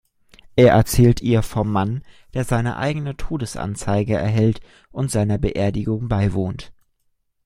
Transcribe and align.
Er 0.55 0.69
erzählt 0.71 1.21
ihr 1.21 1.43
vom 1.43 1.71
Mann, 1.71 2.01
der 2.33 2.43
seine 2.43 2.77
eigene 2.77 3.17
Todesanzeige 3.17 4.15
erhält 4.15 4.59
und 4.91 5.11
seiner 5.11 5.37
Beerdigung 5.37 6.07
beiwohnt. 6.07 6.73